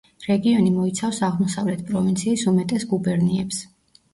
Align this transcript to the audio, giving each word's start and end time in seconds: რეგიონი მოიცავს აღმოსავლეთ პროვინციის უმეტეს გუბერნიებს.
რეგიონი 0.27 0.71
მოიცავს 0.77 1.19
აღმოსავლეთ 1.27 1.85
პროვინციის 1.91 2.47
უმეტეს 2.53 2.87
გუბერნიებს. 2.95 3.63